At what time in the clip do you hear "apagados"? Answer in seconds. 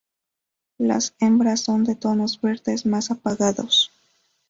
3.11-3.91